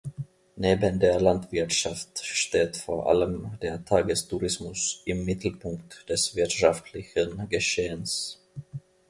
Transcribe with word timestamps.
Neben 0.55 0.99
der 0.99 1.21
Landwirtschaft 1.21 2.25
steht 2.25 2.75
vor 2.75 3.05
allem 3.07 3.59
der 3.61 3.85
Tagestourismus 3.85 5.03
im 5.05 5.25
Mittelpunkt 5.25 6.09
des 6.09 6.35
wirtschaftlichen 6.35 7.47
Geschehens. 7.49 8.41